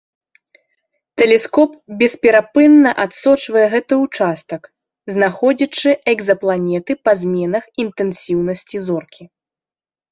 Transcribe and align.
Тэлескоп 1.21 1.71
бесперапынна 1.99 2.91
адсочвае 3.03 3.67
гэты 3.75 3.93
ўчастак, 4.05 4.63
знаходзячы 5.17 5.91
экзапланеты 6.17 6.91
па 7.07 7.11
зменах 7.23 7.63
інтэнсіўнасці 7.87 8.77
зоркі. 8.91 9.23